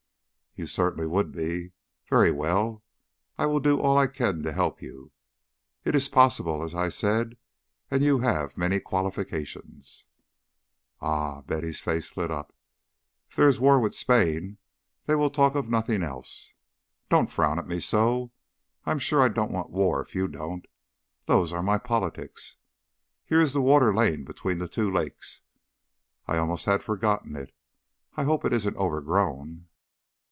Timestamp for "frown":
17.31-17.55